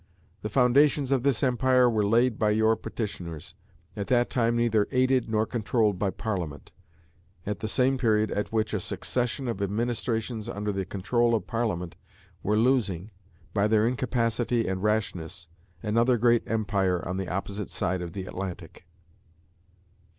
The 0.41 0.49
foundations 0.49 1.11
of 1.11 1.21
this 1.21 1.43
empire 1.43 1.87
were 1.87 2.03
laid 2.03 2.39
by 2.39 2.49
your 2.49 2.75
petitioners, 2.75 3.53
at 3.95 4.07
that 4.07 4.31
time 4.31 4.55
neither 4.55 4.87
aided 4.89 5.29
nor 5.29 5.45
controlled 5.45 5.99
by 5.99 6.09
Parliament, 6.09 6.71
at 7.45 7.59
the 7.59 7.67
same 7.67 7.99
period 7.99 8.31
at 8.31 8.51
which 8.51 8.73
a 8.73 8.79
succession 8.79 9.47
of 9.47 9.61
administrations 9.61 10.49
under 10.49 10.71
the 10.71 10.85
control 10.85 11.35
of 11.35 11.45
Parliament 11.45 11.97
were 12.41 12.57
losing, 12.57 13.11
by 13.53 13.67
their 13.67 13.87
incapacity 13.87 14.67
and 14.67 14.81
rashness, 14.81 15.47
another 15.83 16.17
great 16.17 16.41
empire 16.47 17.07
on 17.07 17.17
the 17.17 17.29
opposite 17.29 17.69
side 17.69 18.01
of 18.01 18.13
the 18.13 18.25
Atlantic." 18.25 18.87